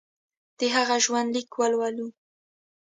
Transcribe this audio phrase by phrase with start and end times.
[0.59, 2.07] د هغه ژوندلیک ولولو.